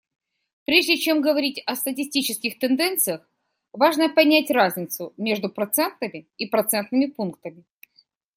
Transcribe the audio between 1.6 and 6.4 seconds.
о статистических тенденциях, важно понять разницу между процентами